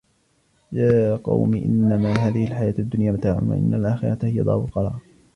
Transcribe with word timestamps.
يا 0.71 1.15
قوم 1.15 1.53
إنما 1.55 2.13
هذه 2.13 2.47
الحياة 2.47 2.73
الدنيا 2.79 3.11
متاع 3.11 3.35
وإن 3.35 3.73
الآخرة 3.73 4.25
هي 4.25 4.41
دار 4.43 4.59
القرار 4.65 4.99